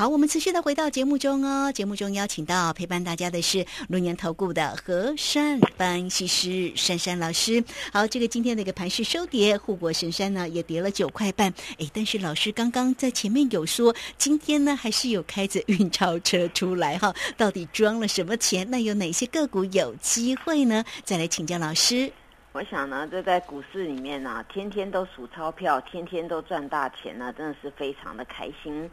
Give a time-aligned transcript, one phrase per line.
[0.00, 1.70] 好，我们持续的回到节目中哦。
[1.70, 7.62] 节目中邀请到陪伴大家的是龙年投顾的和山分析师珊珊老师。
[7.92, 11.52] 好，这个今天的一个盘势收跌，护国神山呢也跌了九块半。
[11.78, 18.66] 哎，但是老师刚刚在前面有说，今天呢还是有开着运钞车出来哈，到底装了什么钱？
[18.70, 20.82] 那有哪些个股有机会呢？
[21.04, 22.10] 再来请教老师。
[22.52, 28.90] 我想呢，这在股市里面呢，天天都数钞票，天天都赚大钱呢，真的是非常的开心。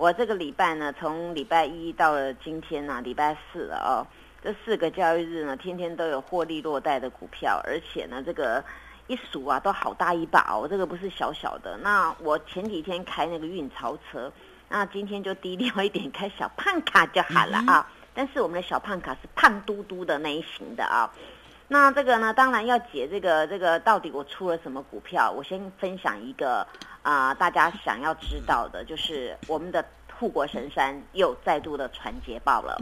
[0.00, 4.00] 我这个礼拜呢，从礼拜一到了今天呢，礼拜四了哦。
[4.42, 8.64] 这四个交易日呢，天天都有获利落袋的股票，而且呢，这个
[9.08, 11.76] 一数啊，都好大一把哦，这个不是小小的。
[11.82, 14.32] 那我前几天开那个运钞车，
[14.70, 17.86] 那今天就低调一点，开小胖卡就好了啊。
[18.14, 21.12] 但是我们的小胖卡是胖嘟嘟的那一型的啊。
[21.70, 26.66] 那这个呢，当然要解这个这个到底我出了什么股票，我先分享一个。
[27.02, 29.82] 啊，大家想要知道的就是我们的
[30.18, 32.76] 护国神山又再度的传捷报了。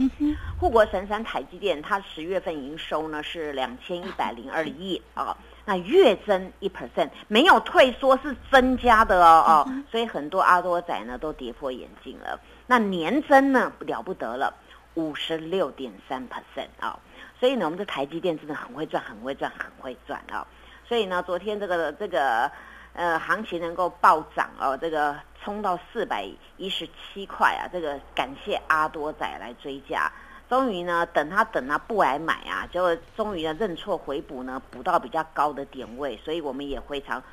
[0.59, 12.37] 护国神山台积电，它十月份营收呢是两千一百零二亿啊，那月增一 percent，没有退缩，是增加的哦哦，所以很多阿多仔呢都跌破眼镜了。
[12.67, 14.53] 那年增呢了不得了，
[14.95, 16.99] 五十六点三 percent 啊，
[17.39, 20.45] 所以呢，我们的台积电真的很会赚，很会赚，很会赚啊。
[20.87, 22.51] 所以呢，昨天这个这个。
[22.93, 30.11] 呃，行情能够暴涨哦，这个冲到四百一十七块啊，这个感谢阿多仔来追加，
[30.49, 37.23] 终于呢，等他等他不来买啊，就终于呢认错回补呢，补到比较高的点位，所以我们也非常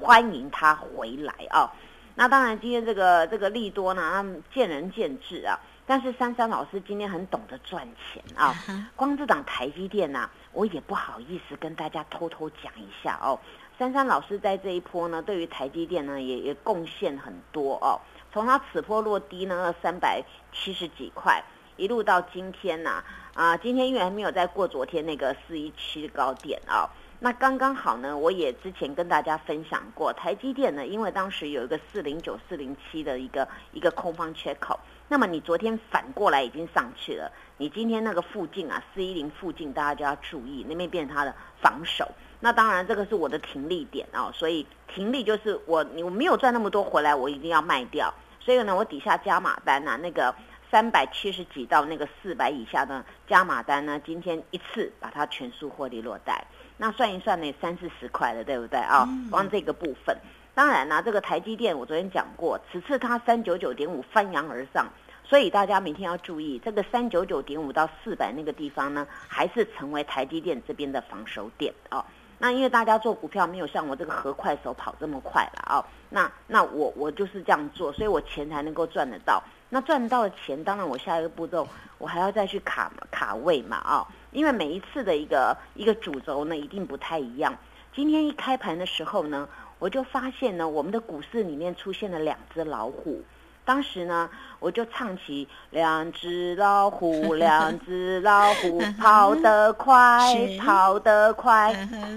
[0.00, 1.70] 欢迎他回来啊。
[2.14, 5.58] 那当然，今天这个这个利多呢，见仁见智啊。
[5.90, 8.54] 但是珊珊老师今天很懂得赚钱啊，
[8.94, 13.36] 光这档台积电呢，我也不好意思跟大家偷偷讲一下哦。
[13.76, 17.98] 珊珊老师在这一波呢，对于台积电呢也也贡献很多哦。
[18.32, 21.42] 从它此波落低呢三百七十几块，
[21.76, 23.02] 一路到今天呐，
[23.34, 26.88] 啊，今天因为还没有再过昨天那个四一七高点啊，
[27.18, 34.78] 那刚刚好呢，我也之前跟大家分享过，台积电呢，因为当时有一个四零九四零七的一个一个空方缺口，
[35.10, 42.08] 那么你昨天反过来已经上去了，你今天那个附近啊四一零附近，大家就要注意，那边变成它的防守。
[42.38, 48.14] 那当然，这个是我的停利点啊，所以停利就是我我没有赚那么多回来，我一定要卖掉。
[48.38, 50.32] 所以呢，我底下加码单呐，那个
[50.70, 56.46] 三百七十几到那个四百以下的加码单呢，今天一次把它全数获利落袋。
[56.76, 59.06] 那算一算呢，三四十块了，对不对啊？
[59.28, 60.16] 光这个部分，
[60.60, 64.86] 当然啦，这个台积电我昨天讲过，此次它三九九点五翻扬而上，
[65.24, 72.04] 所以大家明天要注意，这个三九九点五到四百那个地方呢，还是成为台积电这边的防守点啊。
[72.38, 79.42] 那因为大家做股票没有像我这个和快手跑这么快了啊，那那我我就是这样做，所以我钱才能够赚得到。
[79.70, 81.66] 那赚到的钱，当然我下一个步骤
[81.96, 87.56] 我还要再去卡卡位嘛啊，因为每一次的一个一个主轴呢一定不太一样。
[87.94, 89.48] 今天一开盘的时候呢，
[89.80, 93.20] 我就发现呢，我们的股市里面出现了两只老虎。
[93.62, 100.18] 当时呢，我就唱起两只老虎，两只老虎 跑得快，
[100.58, 101.72] 跑得快。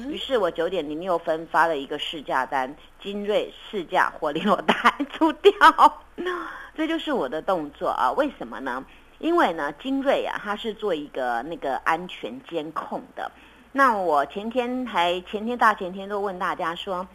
[0.09, 4.73] 于是我九点零六分发了一个试价单，精锐试价获利落袋
[5.13, 5.51] 出掉。
[6.75, 8.11] 这就是我的动作啊！
[8.13, 8.83] 为什么呢？
[9.19, 13.31] 因为呢，精锐啊，它是做一个那个安全监控的。
[13.73, 17.07] 那我前天还前天大前天都问大家说。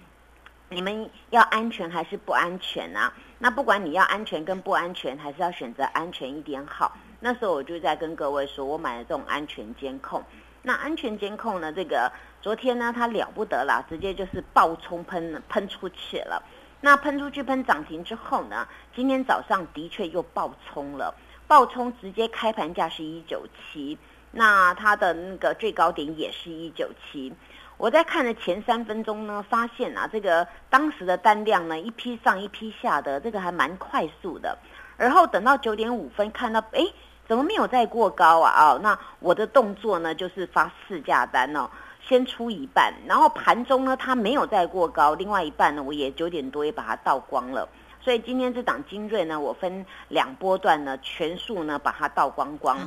[0.70, 3.12] 你们要安全还是不安全啊？
[3.38, 6.96] 那不管你要安全跟不安全，还是要选择安全一点好。
[7.20, 10.22] 那时候我就在跟各位说，我买了这种安全监控。
[10.62, 11.72] 那安全监控呢？
[11.72, 12.12] 这个
[12.42, 16.42] 昨天呢，它了不得了，直接就是爆冲喷喷出去了。
[16.80, 21.14] 那喷出去喷涨停之后呢，今天早上的确又爆冲了，
[21.46, 23.96] 爆冲直接开盘价是一九七，
[24.32, 27.32] 那它的那个最高点也是一九七。
[27.78, 34.58] 我在看的前三分钟呢，发现啊，这个当时的单量呢，一批上一批下的，这个还蛮快速的。
[34.96, 36.84] 而后等到九点五分，看到哎，
[37.28, 38.72] 怎么没有再过高啊？
[38.72, 41.70] 哦，那我的动作呢，就是发试价单哦，
[42.04, 47.68] 先出一半，然后盘中呢，它没有再过高，另外一半呢，我也九点多也把它倒光了。
[48.00, 52.78] 所以今天这档精锐呢，我分两波段呢，全数呢把它倒光光。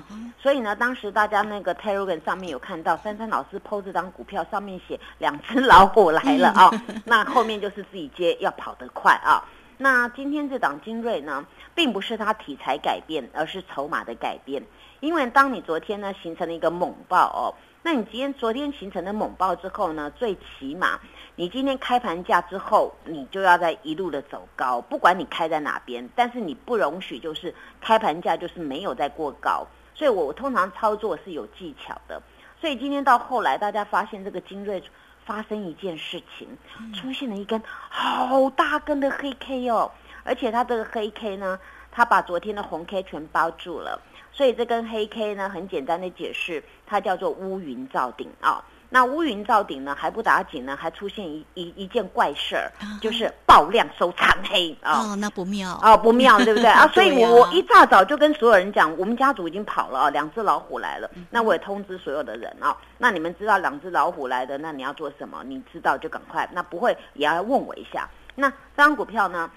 [0.41, 6.71] 所以呢，当时大家那个 Telegram 上面有看到珊珊老师 PO 这张股票，上面写两只老虎来了啊，
[7.05, 9.43] 那后面就是自己接要跑得快啊。
[9.77, 14.63] 那今天这档精锐呢，并不是它题材改变，而是筹码的改变。
[14.99, 20.99] 因为当你昨天呢形成了一个猛爆哦，那你今天昨天形成的猛爆之后呢，最起码
[21.35, 29.65] 你今天开盘价之后，你就要在一路的走高，不管你开在哪边，但是你不容许就是开盘价就是没有再过高。
[29.93, 32.21] 所以我通常操作是有技巧的。
[32.59, 34.81] 所以今天到后来，大家发现这个精锐。
[35.23, 36.47] 发生一件事情，
[36.95, 39.89] 出现了一根好大根的黑 K 哦，
[40.23, 41.59] 而且它这个黑 K 呢，
[41.91, 44.01] 它把昨天的红 K 全包住了，
[44.31, 48.63] 所以这根黑 K 呢，很简单的解释，它叫做乌云罩顶啊。
[48.93, 52.69] 那乌云罩顶呢还不打紧呢，还出现一一一件怪事儿，
[52.99, 55.13] 就是爆量收长黑啊。
[55.13, 56.85] 哦，那不妙哦，不妙，对不对啊？
[56.93, 61.09] 所以我一大早就跟所有人讲，我们家族已经跑了啊，两只老虎来了。
[61.29, 65.41] 那我也通知所有的人啊，那你们知道两只老虎来的，那你要做什么？
[65.45, 68.09] 你知道就赶快，那不会也要问我一下。
[68.35, 69.49] 那这张股票呢，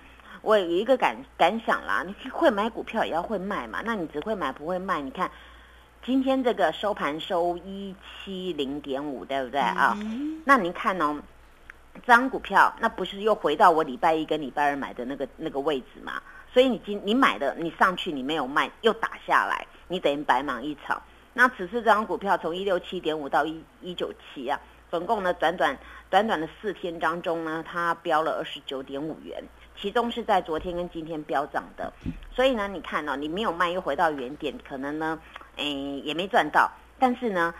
[0.44, 5.30] 我有一个感感想啦，你会买股票也要会卖嘛，那你只会买不会卖，你看。
[6.06, 9.96] 今天这个收盘收一七零点五，对不对啊？
[10.44, 11.18] 那您看哦，
[11.94, 16.20] 这张股票那不是又回到我礼拜一跟礼拜二买的那个那个位置嘛？
[16.52, 21.02] 所以你今你买的你上去你没有卖，又打下来，你等于白忙一场。
[21.32, 24.60] 那此次这张股票从一六七点五到一一九七啊，
[24.90, 25.74] 总共呢短短
[26.10, 29.42] 短短的四天当中呢，它飙了二十九点五元。
[29.80, 31.92] 其中是在昨天跟今天飙涨的，
[32.34, 35.18] 所以呢，你看哦，你没有卖又回到原点，可能呢，
[35.56, 36.70] 诶也没赚到。
[36.98, 37.52] 但是呢，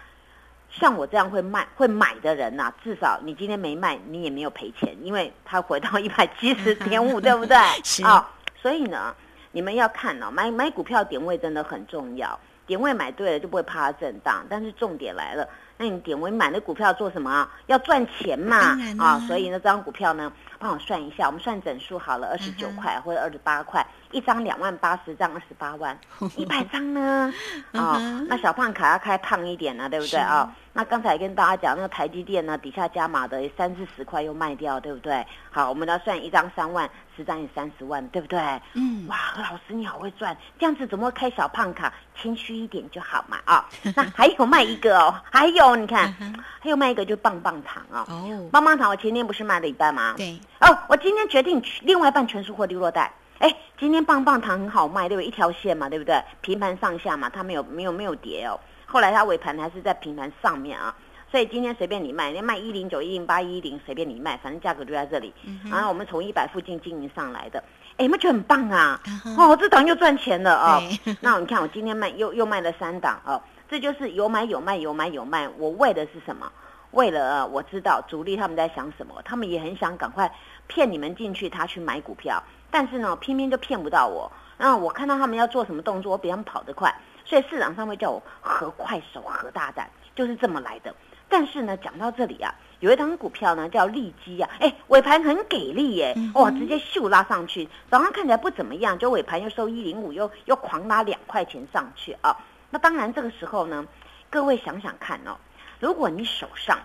[0.70, 7.56] 像我这样会卖会买的人呐，至少你今天没卖，你也没有赔钱，因为它回到 一百七十点五，对不对？
[8.04, 9.14] 啊，所以呢，
[9.52, 14.44] 你们要看哦，买买股票点位真的很重要，点位买对了就不会怕它震荡。
[14.48, 17.50] 但是重点来了，那你点位买的股票做什么啊？
[17.66, 20.32] 要赚钱嘛，啊，所以呢，这张股票呢。
[20.56, 25.98] 帮我算一下，我们算整数好了，二十九块或者二十八块，一张两万八，十张二十八万，
[26.38, 27.34] 一百张呢？
[27.72, 30.54] 啊，那小胖卡要开胖一点呢，对不对啊？
[30.72, 35.24] 那刚才跟大家讲，那个台积电呢，底下加码的三四十块又卖掉，对不对？
[35.50, 38.40] 好，我们要算一张三万，十张也三十万，对不对？
[38.74, 41.92] 嗯，哇，何老师你好会赚，这样子怎么会开小胖卡？
[42.16, 43.68] 谦虚一点就好嘛啊。
[43.96, 46.12] 那还有卖一个哦，还有你看，
[46.60, 48.04] 还有卖一个就棒棒糖哦。
[48.08, 50.14] 哦，棒棒糖我前天不是卖了一半吗？
[50.16, 50.38] 对。
[50.60, 53.12] 哦，我今天决定另外一半全数获利落袋。
[53.44, 55.26] 哎，今天棒棒糖很好卖，对不对？
[55.26, 56.18] 一条线嘛，对不对？
[56.40, 58.58] 平盘上下嘛，它没有没有没有跌哦。
[58.86, 60.96] 后来它尾盘还是在平盘上面啊，
[61.30, 65.30] 所以今天随便你卖，你卖一零九、一零八、一零，随便你卖，反正价格就在这里。
[65.70, 67.62] 然后我们从一百附近经营上来的，
[67.98, 68.98] 哎，们觉得很棒啊！
[69.36, 70.80] 哦，这档又赚钱了啊！
[71.20, 75.46] 那你看我今天卖又又卖了三档哦，这就是有买有卖，有买有卖。
[75.58, 76.50] 我为的是什么？
[76.94, 80.32] 为了我知道主力他们在想什么，他们也很想赶快
[80.68, 84.30] 骗你们进去，他去买股票，但是呢，偏偏就骗不到我。
[84.56, 86.94] 那我看到他们要做什么动作，我比他们跑得快，
[87.24, 90.94] 所以市场上会叫我何快手、何大胆，就是这么来的。
[91.28, 102.36] 但是呢，讲到这里啊，有一张股票呢叫利基啊，哎，尾盘很给力耶，哇，直接秀拉上去，早上看起来不怎么样，就尾盘又收一零五，又又狂拉两块钱上去啊。
[102.70, 103.84] 那当然这个时候呢，
[104.30, 105.36] 各位想想看哦。
[105.80, 106.78] 如果你手上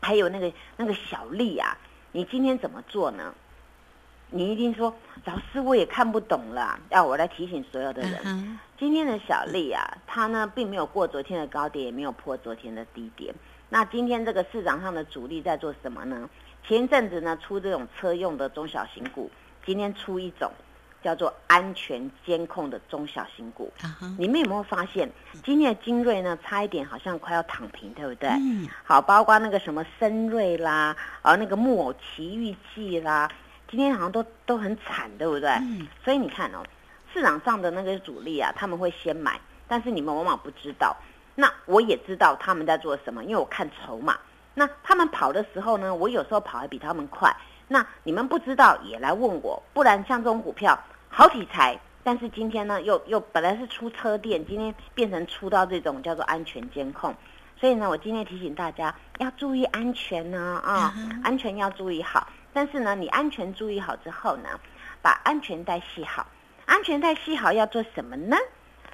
[0.00, 1.76] 还有那个那个小丽啊，
[2.12, 3.34] 你今天怎么做呢？
[4.30, 4.94] 你一定说
[5.24, 13.34] 老师我也看不懂了，要我来提醒所有的人，今天的小丽啊，她呢并没有过昨天的高点，也没有破昨天的低点。
[13.68, 16.30] 那今天这个市场上的主力在做什么呢？
[16.66, 19.30] 前一阵子呢出这种车用的中小型股，
[19.66, 20.50] 今天出一种。
[21.02, 23.72] 叫做安全监控的中小型股，
[24.18, 25.10] 你们有没有发现
[25.44, 26.38] 今天的精锐呢？
[26.44, 28.28] 差一点好像快要躺平，对不对？
[28.30, 28.68] 嗯。
[28.84, 33.28] 好，包括那个什么深瑞啦，啊，那个木偶奇遇记啦，
[33.68, 35.50] 今天好像都都很惨，对不对？
[35.50, 35.86] 嗯。
[36.04, 36.62] 所以你看哦，
[37.12, 40.96] 市场上的那个主力啊，他们会先买，但是你们往往不知道。
[41.34, 44.16] 那我也知道他们在做什么，因为我看筹码。
[44.54, 47.34] 那他们跑的时候呢，我有时候跑还比他们快。
[47.68, 50.78] 那你们不知道也来问我，不然像这种股票。
[51.14, 57.14] 好题材，但是今天呢，又又本来是出车店，今天变成出到这种叫做安全监控，
[57.60, 62.26] 所以呢，我今天提醒大家要注意安全呢啊，安全要注意好。
[62.54, 64.58] 但是呢，你安全注意好之后呢，
[65.02, 66.26] 把安全带系好，
[66.64, 68.38] 安全带系好要做什么呢？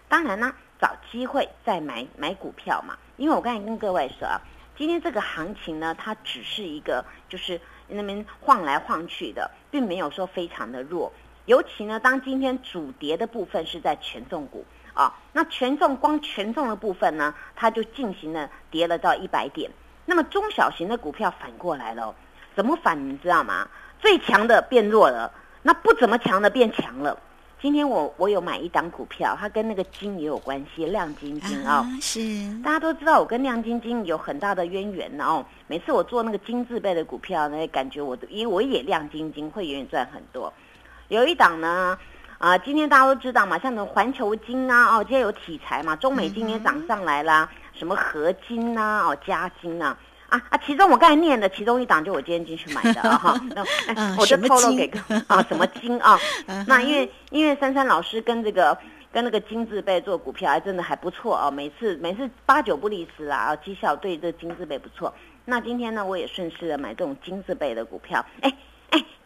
[0.09, 2.99] 当然呢，找机会再买买股票嘛。
[3.17, 4.41] 因为我刚才跟各位说啊，
[4.77, 11.13] 今天这个行情呢，它只是一个就是那边晃来晃去的，并没有说非常的弱。
[11.49, 14.63] 尤其呢，当今天主跌的部分是在权重股
[14.93, 19.71] 啊，那权重光权重的部分呢，它就进行了跌了到一百点。
[20.05, 22.15] 那么中小型的股票反过来了，
[22.55, 23.09] 怎么反？
[23.09, 23.67] 你知道吗？
[23.99, 27.19] 最强的变弱了，那不怎么强的变强了。
[27.63, 32.21] 今天我我有买一档股票，它跟那个金也有关系，亮晶晶啊、是
[32.63, 40.53] 大家都知道我跟亮晶晶有很大的渊源哦每次我做那个金字辈的股票呢，感觉我的因为我也亮晶晶，会远远赚很多。
[41.09, 41.99] 有一档呢，
[42.39, 49.97] 啊、今天大家都知道嘛，像那种环球金啊，哦，今天有题材嘛，中美今天涨上来啦，什么合金呐、哦，加金呐、
[50.29, 50.41] 啊。
[50.51, 58.77] 啊其中我刚才念的其中一档，就我今天进去买的啊哈，那哎啊 我就透露给各啊什么金啊， 嗯那因为因为珊珊老师跟这个
[59.11, 61.51] 跟那个金字辈做股票，还真的还不错哦。
[61.51, 65.13] 每次每次八九不离十啦，啊，绩效对这个金字辈不错。
[65.47, 68.55] 那今天呢，我也顺势的买这种金字辈的股票，哎哎，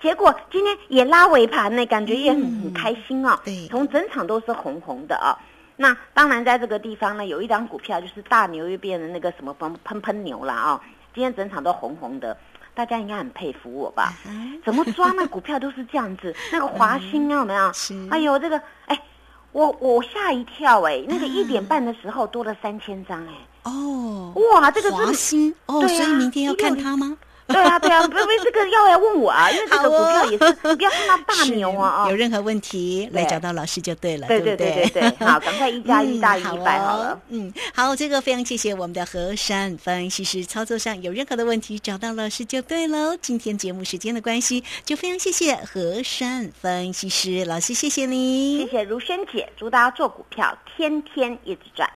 [0.03, 3.39] 结果今天也拉尾盘呢，感觉也很、嗯很开心哦。
[3.45, 5.39] 对从整场都是红红的啊、
[5.77, 10.81] 那当然，在这个地方呢，有一张股票就是大牛又变成那个什么喷喷喷牛了啊、
[11.15, 12.37] 今天整场都红红的，
[12.75, 14.13] 大家应该很佩服我吧？
[14.27, 14.31] 啊
[14.65, 17.73] 怎么抓那股票都是这样子， 那个华兴啊有没有？
[17.73, 19.01] 是哎呦，这个哎，
[19.53, 27.17] 我我吓一跳哎，那个一点半的时候多了三千张哎，哦，哇，这个华是兴哦，所以明天要看160它吗？
[27.53, 37.21] 对啊对啊，不为，这个要来问我啊， 因为这个股票也是不要看到大牛啊 啊有，任何问题来找到老师就对了，对不对对对对，好，赶快一加一大于一百好哦了。
[37.29, 43.17] 嗯，好，这个非常谢谢我们的和山分析师，操作上有任何的问题找到老师就对喽。
[43.21, 48.65] 今天节目时间的关系，就非常谢谢和山分析师老师，谢谢你。
[48.65, 51.89] 谢谢如萱姐，祝大家做股票天天一直赚。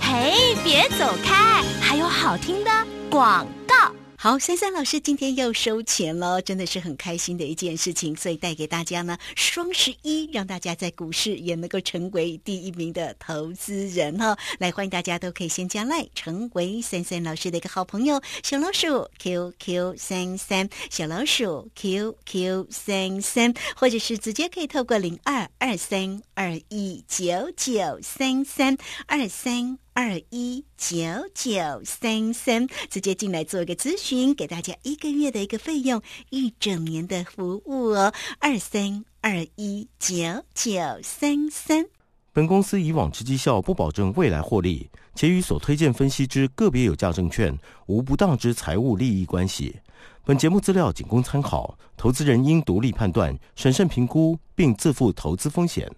[0.00, 2.70] 嘿，别走开，还有好听的
[3.10, 4.03] 广告。
[4.24, 29.83] 好，珊珊老师今天又收钱了，真的是很开心的一件事情，所以带给大家呢双十一，让大家在股市也能够成为第一名的投资人哈、来，欢迎大家都可以先加赖，成为珊珊老师的一个好朋友，小老鼠 QQ 三三，小老鼠 QQ 三三，或者是直接可以透过零二二三二一九九三三二三。
[29.96, 30.96] 二一九
[31.32, 31.52] 九
[31.84, 38.12] 三三，直接进来做一个咨询，给大家一个月的一个费用，一整年的服务哦。
[38.40, 40.16] 二三二一九
[40.52, 41.86] 九三三。
[42.32, 49.76] 本公司以往之绩效不保证未来获利，且与所推荐分析之个别有价证券无不当之财务利益关系。
[50.24, 55.88] 本节目资料仅供参考，投资人应独立判断、审慎评估，并自负投资风险。